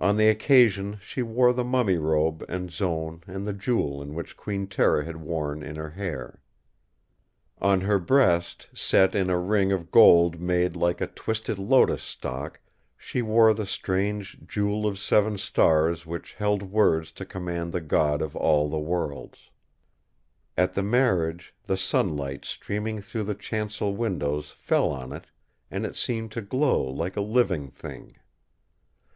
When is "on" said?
0.00-0.16, 7.60-7.82, 24.88-25.12